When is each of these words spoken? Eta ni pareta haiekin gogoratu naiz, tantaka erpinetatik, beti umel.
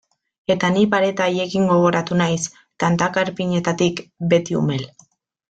Eta 0.53 0.69
ni 0.77 0.85
pareta 0.93 1.27
haiekin 1.27 1.67
gogoratu 1.71 2.17
naiz, 2.23 2.39
tantaka 2.85 3.25
erpinetatik, 3.27 4.03
beti 4.35 4.59
umel. 4.65 4.85